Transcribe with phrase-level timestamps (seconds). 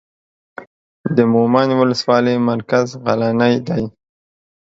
[1.15, 3.83] د مومند اولسوالۍ مرکز غلنۍ دی.